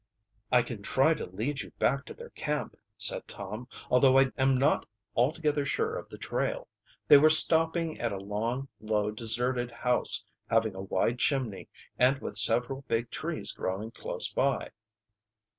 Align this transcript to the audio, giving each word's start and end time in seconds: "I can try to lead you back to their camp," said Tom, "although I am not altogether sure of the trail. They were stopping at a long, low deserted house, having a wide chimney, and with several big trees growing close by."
"I 0.51 0.63
can 0.63 0.81
try 0.81 1.13
to 1.13 1.27
lead 1.27 1.61
you 1.61 1.69
back 1.77 2.05
to 2.05 2.15
their 2.15 2.31
camp," 2.31 2.75
said 2.97 3.27
Tom, 3.27 3.67
"although 3.91 4.17
I 4.17 4.31
am 4.35 4.57
not 4.57 4.87
altogether 5.15 5.63
sure 5.63 5.95
of 5.95 6.09
the 6.09 6.17
trail. 6.17 6.67
They 7.07 7.19
were 7.19 7.29
stopping 7.29 7.99
at 8.01 8.11
a 8.11 8.17
long, 8.17 8.67
low 8.79 9.11
deserted 9.11 9.69
house, 9.69 10.23
having 10.49 10.73
a 10.73 10.81
wide 10.81 11.19
chimney, 11.19 11.69
and 11.99 12.17
with 12.17 12.35
several 12.35 12.83
big 12.87 13.11
trees 13.11 13.51
growing 13.51 13.91
close 13.91 14.27
by." 14.33 14.71